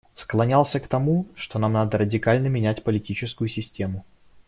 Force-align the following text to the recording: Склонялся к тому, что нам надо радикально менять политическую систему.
Склонялся 0.15 0.79
к 0.79 0.87
тому, 0.87 1.27
что 1.35 1.59
нам 1.59 1.73
надо 1.73 1.99
радикально 1.99 2.47
менять 2.47 2.83
политическую 2.83 3.47
систему. 3.49 4.03